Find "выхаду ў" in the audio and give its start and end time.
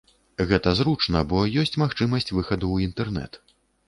2.39-2.77